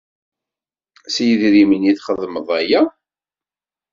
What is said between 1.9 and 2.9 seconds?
i txeddmeḍ aya?